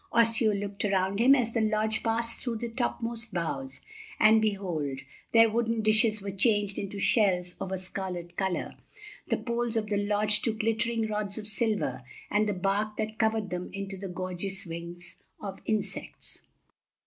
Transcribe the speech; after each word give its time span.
Osseo 0.11 0.51
looked 0.51 0.83
around 0.83 1.19
him 1.19 1.35
as 1.35 1.53
the 1.53 1.61
lodge 1.61 2.01
passed 2.01 2.39
through 2.39 2.55
the 2.55 2.69
topmost 2.69 3.35
boughs, 3.35 3.81
and 4.19 4.41
behold, 4.41 5.01
their 5.31 5.47
wooden 5.47 5.83
dishes 5.83 6.23
were 6.23 6.31
changed 6.31 6.79
into 6.79 6.97
shells 6.97 7.55
of 7.61 7.71
a 7.71 7.77
scarlet 7.77 8.35
color, 8.35 8.73
the 9.27 9.37
poles 9.37 9.77
of 9.77 9.85
the 9.91 9.97
lodge 9.97 10.41
to 10.41 10.53
glittering 10.53 11.07
rods 11.07 11.37
of 11.37 11.45
silver, 11.45 12.01
and 12.31 12.49
the 12.49 12.53
bark 12.53 12.97
that 12.97 13.19
covered 13.19 13.51
them 13.51 13.69
into 13.73 13.95
the 13.95 14.07
gorgeous 14.09 14.65
wings 14.65 15.17
of 15.39 15.61
insects. 15.67 16.41